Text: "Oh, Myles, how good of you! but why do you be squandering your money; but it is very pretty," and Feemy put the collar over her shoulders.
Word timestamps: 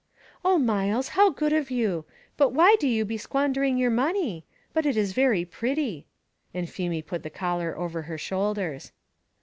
"Oh, 0.43 0.57
Myles, 0.57 1.09
how 1.09 1.29
good 1.29 1.53
of 1.53 1.69
you! 1.69 2.05
but 2.35 2.53
why 2.53 2.75
do 2.79 2.87
you 2.87 3.05
be 3.05 3.19
squandering 3.19 3.77
your 3.77 3.91
money; 3.91 4.47
but 4.73 4.83
it 4.87 4.97
is 4.97 5.13
very 5.13 5.45
pretty," 5.45 6.07
and 6.55 6.67
Feemy 6.67 7.03
put 7.03 7.21
the 7.21 7.29
collar 7.29 7.77
over 7.77 8.01
her 8.01 8.17
shoulders. 8.17 8.93